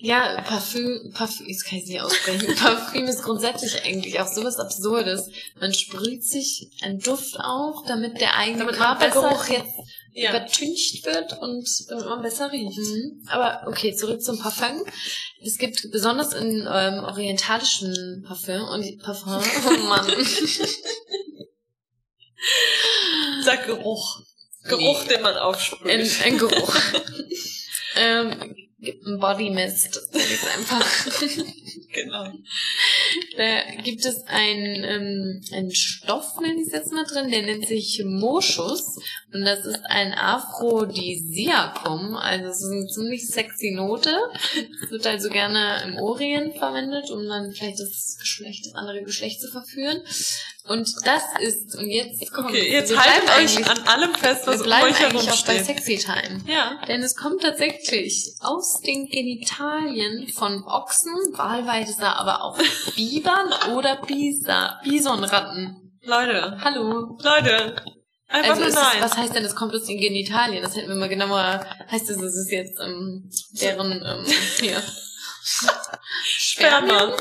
[0.00, 2.54] Ja, Parfüm, Parfüm, jetzt kann ich es nicht aussprechen.
[2.56, 5.28] Parfüm ist grundsätzlich eigentlich auch sowas Absurdes.
[5.60, 9.74] Man sprüht sich einen Duft auf, damit der eigene Damit Körpergeruch jetzt
[10.12, 12.78] Ja, übertüncht wird und damit man besser riecht.
[12.78, 13.24] Mhm.
[13.26, 14.84] Aber okay, zurück zum Parfum.
[15.42, 20.06] Es gibt besonders in ähm, orientalischen Parfum und Parfum, oh Mann.
[23.42, 24.22] Sag Geruch.
[24.64, 25.14] Geruch, Nee.
[25.14, 25.90] den man aufsprüht.
[25.90, 26.74] ein, ein Geruch.
[27.96, 30.84] ähm, ein Body Mist, sag ich einfach.
[31.92, 32.32] genau.
[33.36, 37.66] Da gibt es einen, ähm, einen Stoff, nenne ich es jetzt mal drin, der nennt
[37.66, 38.96] sich Moschus.
[39.32, 44.16] Und das ist ein Aphrodisiakum, also so eine ziemlich sexy Note.
[44.82, 49.40] Es wird also gerne im Orient verwendet, um dann vielleicht das Geschlecht, das andere Geschlecht
[49.40, 50.02] zu verführen.
[50.68, 54.64] Und das ist, und jetzt kommt, Okay, jetzt haltet euch an allem fest, was wir
[54.64, 55.62] bleiben euch eigentlich auch bei.
[55.62, 56.42] Sexy Time.
[56.46, 56.78] Ja.
[56.86, 62.58] Denn es kommt tatsächlich aus den Genitalien von Ochsen, wahlweise aber auch
[62.98, 65.92] Bibern oder Bisa, Bisonratten.
[66.02, 66.58] Leute.
[66.60, 67.16] Hallo.
[67.22, 67.76] Leute.
[68.26, 68.96] Einfach Also nur nein.
[68.96, 70.64] ist, was heißt denn, es kommt aus den Genitalien?
[70.64, 74.24] Das hätten wir mal genauer, heißt das, es ist jetzt ähm, deren, ähm,
[74.58, 74.82] hier.
[76.24, 77.16] Sperma.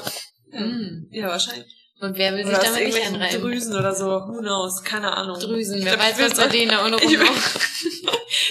[0.51, 1.07] Mm.
[1.11, 1.67] Ja, wahrscheinlich.
[2.01, 3.41] Und wer will sich Oder aus damit nicht einreiben?
[3.41, 4.05] Drüsen oder so.
[4.07, 4.83] Who knows?
[4.83, 5.39] Keine Ahnung.
[5.39, 7.59] Drüsen, wer weiß, was bei auch- denen da unten Ich will- rumläuft.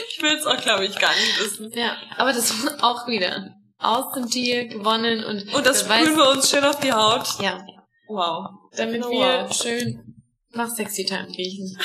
[0.08, 1.70] Ich will es auch, glaube ich, gar nicht wissen.
[1.74, 6.16] Ja, aber das auch wieder aus dem Tier gewonnen und, Und das wer weiß, sprühen
[6.16, 7.26] wir uns schön auf die Haut.
[7.40, 7.64] ja,
[8.08, 8.50] Wow.
[8.76, 9.54] damit Oh, wir wow.
[9.54, 11.76] schön nach Sexy Time riechen.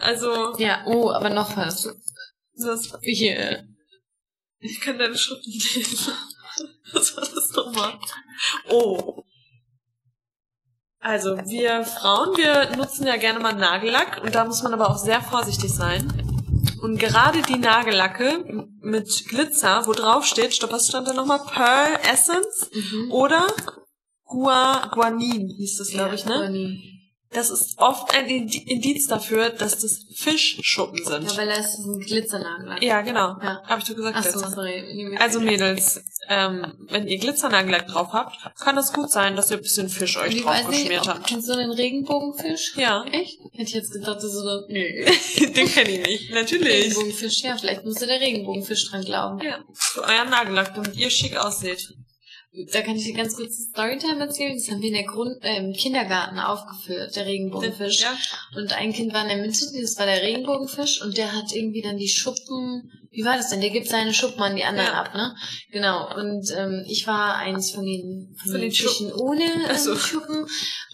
[0.00, 1.88] Also, Ja, oh, aber noch was.
[2.56, 3.64] das, Hier.
[4.58, 6.12] ich kann deine Schrift nicht lesen.
[6.92, 7.98] Was war das nochmal?
[8.68, 9.22] Oh.
[10.98, 14.98] Also, wir Frauen, wir nutzen ja gerne mal Nagellack und da muss man aber auch
[14.98, 16.29] sehr vorsichtig sein.
[16.82, 21.40] Und gerade die Nagellacke mit Glitzer, wo drauf steht, stopp, was stand da nochmal?
[21.46, 23.12] Pearl Essence Mhm.
[23.12, 23.46] oder
[24.24, 26.34] Gua, Guanin hieß das, glaube ich, ne?
[26.34, 26.99] Conny.
[27.32, 31.30] Das ist oft ein Indi- Indiz dafür, dass das Fischschuppen sind.
[31.30, 32.82] Ja, weil da ist ein Glitzernagellack.
[32.82, 33.36] Ja, genau.
[33.40, 33.62] Ja.
[33.64, 34.16] Hab ich doch gesagt.
[34.18, 35.16] Ach so, sorry.
[35.16, 39.62] Also Mädels, ähm, wenn ihr Glitzernagellack drauf habt, kann es gut sein, dass ihr ein
[39.62, 41.28] bisschen Fisch euch ich drauf geschmiert habt.
[41.28, 42.72] kennst du den Regenbogenfisch?
[42.76, 43.38] Ja, Echt?
[43.52, 45.04] Hätte ich jetzt gedacht, das ist so, nö.
[45.54, 46.30] den kenne ich nicht.
[46.34, 46.84] Natürlich.
[46.86, 49.40] Regenbogenfisch, ja, vielleicht müsste der Regenbogenfisch dran glauben.
[49.40, 51.94] Ja, für euren Nagellack, damit ihr schick aussieht.
[52.72, 54.56] Da kann ich dir ganz kurz Storytime erzählen.
[54.56, 58.02] Das haben wir in der Grund, äh, im Kindergarten aufgeführt, der Regenbogenfisch.
[58.02, 58.16] Ja.
[58.56, 61.82] Und ein Kind war in der Mitte, das war der Regenbogenfisch und der hat irgendwie
[61.82, 63.60] dann die Schuppen, wie war das denn?
[63.60, 65.02] Der gibt seine Schuppen an die anderen Ja.
[65.02, 65.34] ab, ne?
[65.72, 66.14] Genau.
[66.16, 69.92] Und ähm, ich war eins von den, von Von den den Fischen ohne Ach so.
[69.92, 70.46] ähm, Schuppen.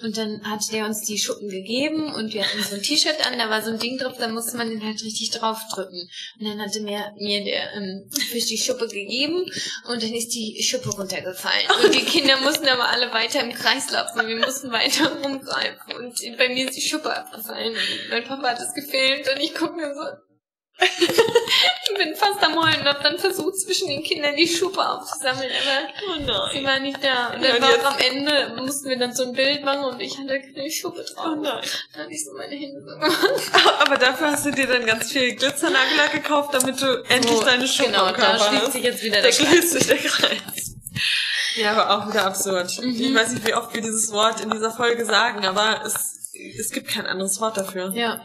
[0.02, 3.38] Und dann hat der uns die Schuppen gegeben und wir hatten so ein T-Shirt an,
[3.38, 6.08] da war so ein Ding drauf, da musste man den halt richtig draufdrücken.
[6.40, 9.44] Und dann hatte mir, mir der ähm, Fisch die Schuppe gegeben
[9.88, 11.66] und dann ist die Schuppe runtergefallen.
[11.84, 15.94] Und die Kinder mussten aber alle weiter im Kreis laufen und wir mussten weiter rumgreifen.
[15.96, 17.72] Und bei mir ist die Schuppe abgefallen.
[17.74, 20.25] Und mein Papa hat es gefilmt und ich gucke mir so.
[20.78, 25.50] Ich bin fast am Heulen und hab dann versucht, zwischen den Kindern die Schuppe aufzusammeln,
[25.50, 25.88] aber
[26.22, 27.28] Oh sie war nicht da.
[27.34, 30.40] Und dann war am Ende, mussten wir dann so ein Bild machen und ich hatte
[30.40, 31.26] keine Schuppe drauf.
[31.32, 31.64] Oh nein.
[31.94, 33.20] Dann habe ich so meine Hände so gemacht.
[33.80, 37.66] Aber dafür hast du dir dann ganz viel Glitzernagellack gekauft, damit du endlich So, deine
[37.66, 38.72] Schuppe Genau, am da Körper schließt hast.
[38.72, 39.48] sich jetzt wieder Da der Kreis.
[39.48, 40.74] schließt sich der Kreis.
[41.56, 42.70] Ja, aber auch wieder absurd.
[42.82, 42.94] Mhm.
[43.00, 46.70] Ich weiß nicht, wie oft wir dieses Wort in dieser Folge sagen, aber es, es
[46.70, 47.92] gibt kein anderes Wort dafür.
[47.94, 48.22] Ja.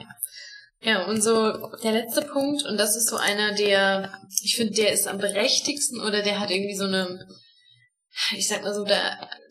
[0.84, 4.12] Ja, und so der letzte Punkt, und das ist so einer, der,
[4.44, 7.28] ich finde, der ist am berechtigsten oder der hat irgendwie so eine,
[8.36, 8.98] ich sag mal so, da,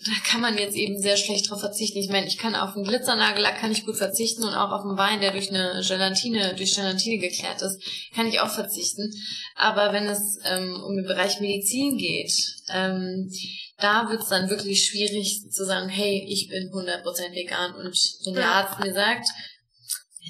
[0.07, 1.99] da kann man jetzt eben sehr schlecht drauf verzichten.
[1.99, 4.99] Ich meine, ich kann auf einen Glitzernagellack kann ich gut verzichten und auch auf einen
[4.99, 7.81] Wein, der durch eine Gelatine, durch Gelatine geklärt ist,
[8.13, 9.15] kann ich auch verzichten.
[9.55, 12.33] Aber wenn es ähm, um den Bereich Medizin geht,
[12.73, 13.31] ähm,
[13.79, 18.51] da wird's dann wirklich schwierig zu sagen, hey, ich bin 100% vegan und wenn der.
[18.51, 19.27] Arzt mir sagt,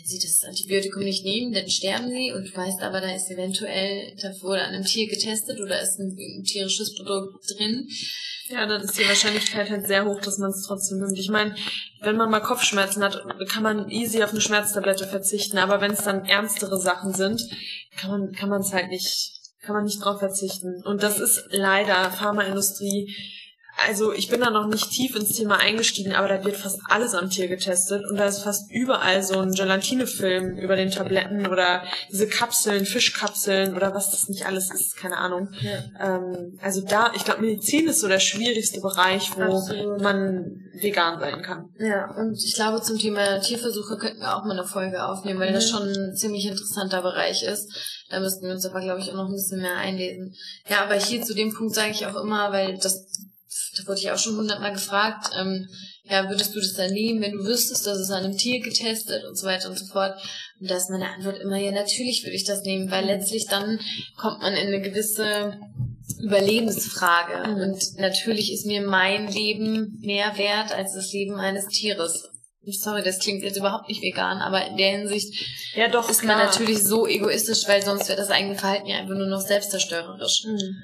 [0.00, 3.30] wenn Sie das Antibiotikum nicht nehmen, dann sterben Sie und du weißt aber, da ist
[3.30, 7.88] eventuell, da wurde an einem Tier getestet oder ist ein, ein tierisches Produkt drin.
[8.48, 11.18] Ja, dann ist die Wahrscheinlichkeit halt sehr hoch, dass man es trotzdem nimmt.
[11.18, 11.54] Ich meine,
[12.00, 16.02] wenn man mal Kopfschmerzen hat, kann man easy auf eine Schmerztablette verzichten, aber wenn es
[16.02, 17.42] dann ernstere Sachen sind,
[17.96, 20.82] kann man kann man es halt nicht kann man nicht drauf verzichten.
[20.84, 23.14] Und das ist leider Pharmaindustrie.
[23.86, 27.14] Also ich bin da noch nicht tief ins Thema eingestiegen, aber da wird fast alles
[27.14, 31.82] am Tier getestet und da ist fast überall so ein Gelatinefilm über den Tabletten oder
[32.10, 35.48] diese Kapseln, Fischkapseln oder was das nicht alles ist, keine Ahnung.
[35.98, 40.00] Ähm, also da, ich glaube, Medizin ist so der schwierigste Bereich, wo Absolut.
[40.00, 41.70] man vegan sein kann.
[41.78, 45.52] Ja, und ich glaube, zum Thema Tierversuche könnten wir auch mal eine Folge aufnehmen, weil
[45.52, 45.76] das Mhm.
[45.76, 47.70] schon ein ziemlich interessanter Bereich ist.
[48.10, 50.34] Da müssten wir uns aber, glaube ich, auch noch ein bisschen mehr einlesen.
[50.68, 53.06] Ja, aber hier zu dem Punkt sage ich auch immer, weil das,
[53.80, 55.68] da wurde ich auch schon hundertmal gefragt, ähm,
[56.04, 59.24] ja, würdest du das dann nehmen, wenn du wüsstest, dass es an einem Tier getestet
[59.24, 60.20] und so weiter und so fort?
[60.60, 63.78] Und da ist meine Antwort immer, ja, natürlich würde ich das nehmen, weil letztlich dann
[64.16, 65.58] kommt man in eine gewisse
[66.20, 67.48] Überlebensfrage.
[67.48, 67.62] Mhm.
[67.62, 72.28] Und natürlich ist mir mein Leben mehr wert als das Leben eines Tieres.
[72.66, 75.34] Sorry, das klingt jetzt überhaupt nicht vegan, aber in der Hinsicht
[75.74, 79.14] Ja, doch, ist man natürlich so egoistisch, weil sonst wäre das eigene Verhalten ja einfach
[79.14, 80.44] nur noch selbstzerstörerisch.
[80.44, 80.82] Mhm.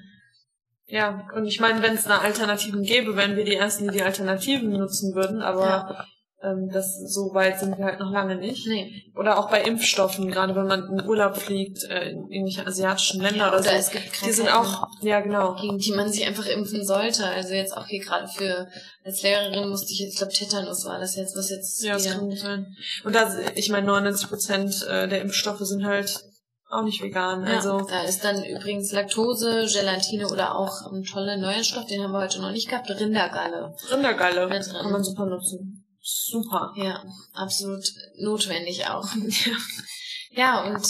[0.89, 4.03] Ja, und ich meine, wenn es da Alternativen gäbe, wären wir die Ersten, die die
[4.03, 6.07] Alternativen nutzen würden, aber
[6.43, 8.67] ähm, das so weit sind wir halt noch lange nicht.
[8.67, 9.11] Nee.
[9.17, 13.49] Oder auch bei Impfstoffen, gerade wenn man in Urlaub fliegt, äh, in irgendwelche asiatischen Länder
[13.49, 13.71] oder so.
[13.71, 15.57] es gibt Die sind Krankheiten, auch, ja genau.
[15.61, 17.25] gegen die man sich einfach impfen sollte.
[17.27, 18.69] Also jetzt auch hier gerade für,
[19.03, 22.05] als Lehrerin musste ich jetzt, ich glaube Tetanus war das jetzt, was jetzt Ja, das
[22.05, 22.67] kann gut sein.
[23.03, 26.23] Und da, ich meine, 99 Prozent äh, der Impfstoffe sind halt
[26.69, 27.47] auch nicht vegan.
[27.47, 32.03] Ja, Also da ist dann übrigens Laktose, Gelatine oder auch ein toller neuer Stoff, den
[32.03, 33.75] haben wir heute noch nicht gehabt, Rindergalle.
[33.91, 35.85] Rindergalle kann man super nutzen.
[36.01, 36.73] Super.
[36.77, 37.03] Ja,
[37.35, 37.85] absolut
[38.19, 39.09] notwendig auch.
[40.31, 40.87] ja, und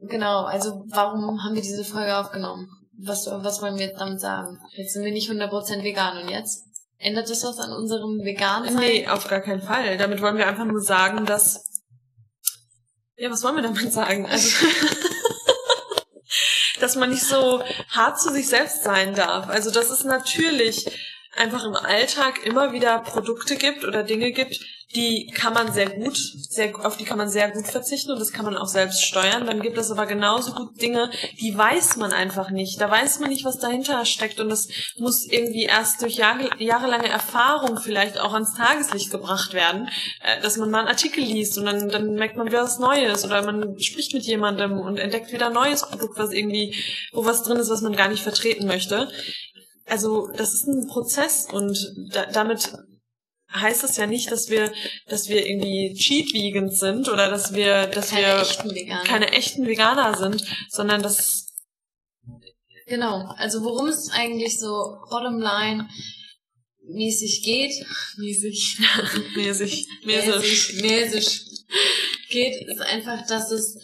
[0.00, 2.68] genau, also warum haben wir diese Folge aufgenommen?
[3.00, 4.58] Was, was wollen wir jetzt damit sagen?
[4.72, 6.64] Jetzt sind wir nicht 100% vegan und jetzt?
[6.98, 9.96] Ändert das was an unserem vegan Nee, auf gar keinen Fall.
[9.96, 11.64] Damit wollen wir einfach nur sagen, dass.
[13.16, 14.26] Ja, was wollen wir damit sagen?
[14.26, 14.66] Also,
[16.82, 19.48] dass man nicht so hart zu sich selbst sein darf.
[19.48, 20.86] Also, dass es natürlich
[21.36, 24.60] einfach im Alltag immer wieder Produkte gibt oder Dinge gibt,
[24.94, 28.32] die kann man sehr gut, sehr, auf die kann man sehr gut verzichten und das
[28.32, 29.46] kann man auch selbst steuern.
[29.46, 32.80] Dann gibt es aber genauso gut Dinge, die weiß man einfach nicht.
[32.80, 37.08] Da weiß man nicht, was dahinter steckt und das muss irgendwie erst durch Jahre, jahrelange
[37.08, 39.90] Erfahrung vielleicht auch ans Tageslicht gebracht werden,
[40.22, 43.26] äh, dass man mal einen Artikel liest und dann, dann merkt man wieder was Neues
[43.26, 46.74] oder man spricht mit jemandem und entdeckt wieder ein neues Produkt, was irgendwie,
[47.12, 49.10] wo was drin ist, was man gar nicht vertreten möchte.
[49.84, 51.78] Also das ist ein Prozess und
[52.12, 52.72] da, damit
[53.52, 54.72] heißt es ja nicht, dass wir,
[55.06, 59.04] dass wir irgendwie cheat vegans sind oder dass wir, dass keine wir echten Veganer.
[59.04, 61.46] keine echten Veganer sind, sondern dass
[62.86, 65.88] Genau, also worum es eigentlich so bottomline
[66.88, 68.78] mäßig geht, mäßig,
[69.36, 70.82] mäßig, mäßig.
[70.82, 71.66] mäßig
[72.30, 73.76] geht, ist einfach, dass es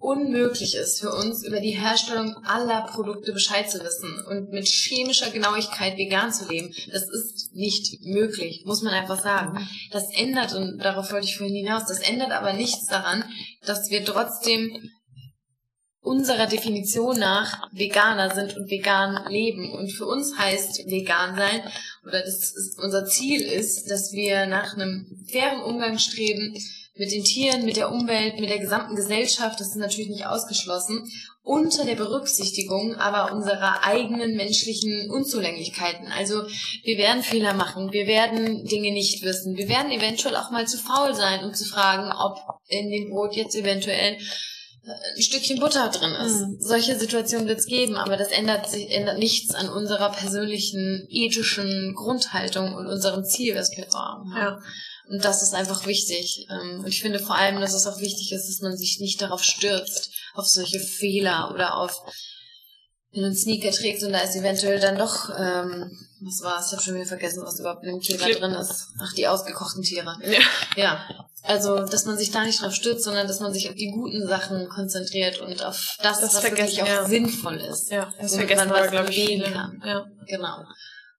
[0.00, 5.30] unmöglich ist für uns, über die Herstellung aller Produkte Bescheid zu wissen und mit chemischer
[5.30, 6.74] Genauigkeit vegan zu leben.
[6.90, 9.68] Das ist nicht möglich, muss man einfach sagen.
[9.92, 13.24] Das ändert, und darauf wollte ich vorhin hinaus, das ändert aber nichts daran,
[13.66, 14.90] dass wir trotzdem
[16.02, 19.70] unserer Definition nach Veganer sind und vegan leben.
[19.70, 21.60] Und für uns heißt vegan sein,
[22.04, 26.56] oder das ist, unser Ziel ist, dass wir nach einem fairen Umgang streben
[27.00, 31.10] mit den Tieren, mit der Umwelt, mit der gesamten Gesellschaft, das ist natürlich nicht ausgeschlossen,
[31.42, 36.08] unter der Berücksichtigung aber unserer eigenen menschlichen Unzulänglichkeiten.
[36.08, 36.42] Also
[36.84, 40.76] wir werden Fehler machen, wir werden Dinge nicht wissen, wir werden eventuell auch mal zu
[40.76, 42.36] faul sein, um zu fragen, ob
[42.68, 44.18] in dem Brot jetzt eventuell
[45.16, 46.40] ein Stückchen Butter drin ist.
[46.40, 46.56] Mhm.
[46.60, 51.94] Solche Situationen wird es geben, aber das ändert, sich, ändert nichts an unserer persönlichen, ethischen
[51.94, 54.58] Grundhaltung und unserem Ziel, was wir vor Augen haben.
[54.58, 54.58] Ja.
[55.10, 56.46] Und das ist einfach wichtig.
[56.50, 59.20] Ähm, und ich finde vor allem, dass es auch wichtig ist, dass man sich nicht
[59.20, 62.00] darauf stürzt, auf solche Fehler oder auf
[63.12, 66.66] wenn du einen Sneaker trägst und da ist eventuell dann doch, ähm, was war's?
[66.68, 68.38] Ich habe schon wieder vergessen, was überhaupt in dem Kleber Clip.
[68.38, 68.88] drin ist.
[69.00, 70.16] Ach, die ausgekochten Tiere.
[70.22, 70.38] Ja.
[70.76, 71.26] ja.
[71.42, 74.28] Also, dass man sich da nicht drauf stürzt, sondern dass man sich auf die guten
[74.28, 77.04] Sachen konzentriert und auf das, das was wirklich auch ja.
[77.04, 77.90] sinnvoll ist.
[77.90, 79.82] Ja, das vergessen man was bewegen kann.
[79.84, 80.06] Ja.
[80.26, 80.64] Genau.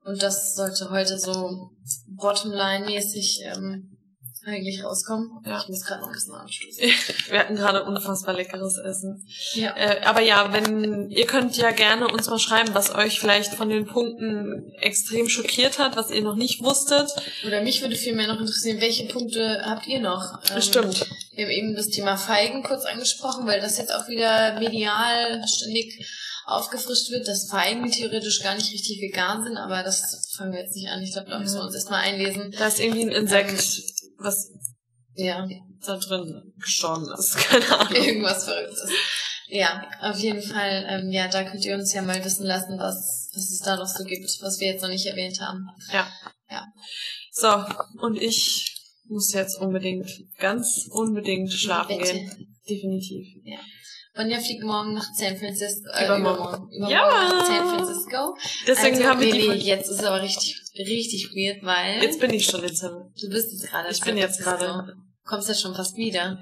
[0.04, 1.72] Und das sollte heute so
[2.08, 3.92] Bottomline-mäßig ähm,
[4.46, 5.30] eigentlich rauskommen.
[5.46, 5.60] Ja.
[5.62, 6.92] Ich muss gerade noch ein bisschen anstoßen.
[7.30, 9.24] Wir hatten gerade unfassbar leckeres Essen.
[9.54, 9.76] Ja.
[9.78, 13.70] Äh, aber ja, wenn ihr könnt ja gerne uns mal schreiben, was euch vielleicht von
[13.70, 17.12] den Punkten extrem schockiert hat, was ihr noch nicht wusstet.
[17.46, 20.40] Oder mich würde vielmehr noch interessieren, welche Punkte habt ihr noch?
[20.52, 21.06] Ähm, Stimmt.
[21.34, 26.04] Wir haben eben das Thema Feigen kurz angesprochen, weil das jetzt auch wieder medial ständig
[26.46, 30.76] aufgefrischt wird, dass Feigen theoretisch gar nicht richtig vegan sind, aber das fangen wir jetzt
[30.76, 31.02] nicht an.
[31.02, 32.52] Ich glaube, da müssen wir uns erstmal einlesen.
[32.58, 33.52] Da ist irgendwie ein Insekt.
[33.52, 34.52] Ähm, was
[35.16, 35.48] ja.
[35.86, 37.36] da drin gestorben ist.
[37.38, 37.96] Keine Ahnung.
[37.96, 38.90] Irgendwas Verrücktes.
[39.48, 43.30] Ja, auf jeden Fall, ähm, ja, da könnt ihr uns ja mal wissen lassen, was,
[43.34, 45.68] was es da noch so gibt, was wir jetzt noch nicht erwähnt haben.
[45.92, 46.08] Ja.
[46.50, 46.66] Ja.
[47.32, 48.78] So, und ich
[49.08, 52.58] muss jetzt unbedingt, ganz unbedingt schlafen gehen.
[52.70, 53.28] Definitiv.
[53.44, 53.60] Ja.
[54.18, 55.90] Ronja fliegt morgen nach San Francisco.
[55.94, 56.70] Äh, übermorgen.
[56.72, 56.92] übermorgen.
[56.92, 57.30] ja.
[57.30, 58.38] nach San Francisco.
[58.68, 59.48] Deswegen also, haben wir die.
[59.48, 62.04] Nee, jetzt ist es aber richtig, richtig weird, weil.
[62.04, 63.90] Jetzt bin ich schon in San Du bist jetzt gerade.
[63.90, 64.96] Ich bin jetzt gerade.
[65.26, 66.40] Kommst ja schon fast wieder.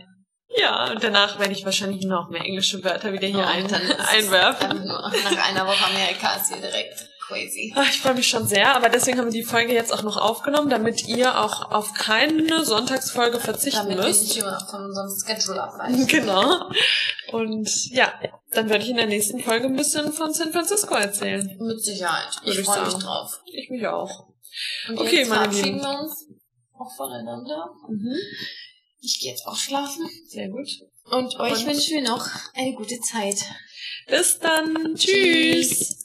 [0.58, 4.84] Ja, und danach werde ich wahrscheinlich noch mehr englische Wörter wieder hier oh, ein, einwerfen.
[4.88, 7.73] Nach einer Woche Amerika ist hier direkt crazy.
[7.75, 10.17] Ach, ich freue mich schon sehr, aber deswegen haben wir die Folge jetzt auch noch
[10.17, 14.37] aufgenommen, damit ihr auch auf keine Sonntagsfolge verzichten damit müsst.
[14.37, 16.07] Damit wir von unserem Schedule abweichen.
[16.19, 16.69] Genau.
[17.31, 18.11] Und ja,
[18.51, 21.55] dann werde ich in der nächsten Folge ein bisschen von San Francisco erzählen.
[21.59, 22.29] Mit Sicherheit.
[22.43, 23.39] Ich freue mich drauf.
[23.45, 24.27] Ich mich auch.
[24.87, 25.79] Und okay, jetzt meine Lieben.
[25.79, 26.25] wir uns
[26.77, 27.69] auch voneinander.
[27.87, 28.15] Mhm.
[29.01, 30.09] Ich gehe jetzt auch schlafen.
[30.27, 30.67] Sehr gut.
[31.05, 33.45] Und euch Und wünschen wir noch eine gute Zeit.
[34.07, 34.95] Bis dann.
[34.95, 35.69] Tschüss.
[35.69, 35.98] Tschüss.